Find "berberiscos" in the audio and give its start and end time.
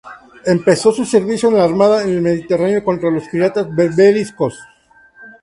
3.69-4.57